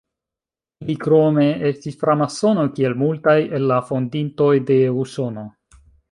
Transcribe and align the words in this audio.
Li 0.85 0.93
krome 1.01 1.43
estis 1.71 1.99
framasono, 2.03 2.63
kiel 2.79 2.95
multaj 3.01 3.35
el 3.59 3.67
la 3.73 3.77
fondintoj 3.91 4.49
de 4.71 4.79
Usono. 5.03 5.45